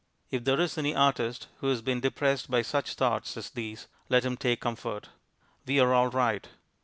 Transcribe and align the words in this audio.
If 0.31 0.45
there 0.45 0.59
is 0.59 0.79
any 0.79 0.95
artist 0.95 1.47
who 1.59 1.67
has 1.67 1.83
been 1.83 1.99
depressed 1.99 2.49
by 2.49 2.63
such 2.63 2.95
thoughts 2.95 3.37
as 3.37 3.51
these, 3.51 3.87
let 4.09 4.25
him 4.25 4.35
take 4.35 4.61
comfort. 4.61 5.09
_We 5.67 5.79
are 5.79 5.93
all 5.93 6.09
right. 6.09 6.47